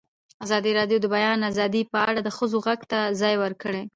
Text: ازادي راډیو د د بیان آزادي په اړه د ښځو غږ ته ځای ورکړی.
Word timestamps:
ازادي 0.45 0.71
راډیو 0.79 0.97
د 1.01 1.03
د 1.03 1.11
بیان 1.15 1.39
آزادي 1.51 1.81
په 1.91 1.97
اړه 2.09 2.19
د 2.23 2.29
ښځو 2.37 2.57
غږ 2.65 2.79
ته 2.91 2.99
ځای 3.21 3.35
ورکړی. 3.43 3.81